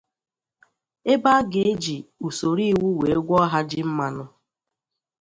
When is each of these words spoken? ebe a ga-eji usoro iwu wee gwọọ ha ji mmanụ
ebe 1.13 1.29
a 1.37 1.39
ga-eji 1.51 1.97
usoro 2.27 2.61
iwu 2.71 2.87
wee 2.99 3.17
gwọọ 3.27 3.45
ha 3.51 3.59
ji 3.69 3.79
mmanụ 3.87 4.23